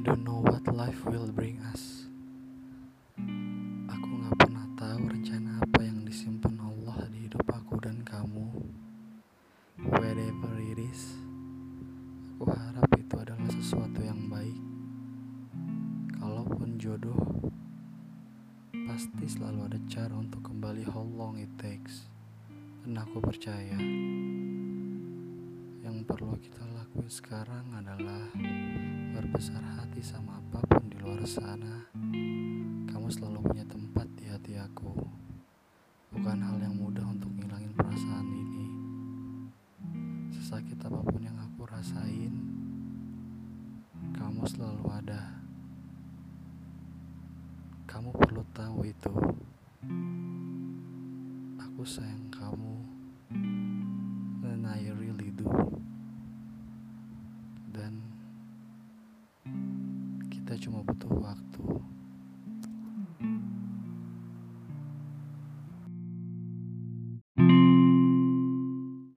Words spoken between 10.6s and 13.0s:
it is, aku harap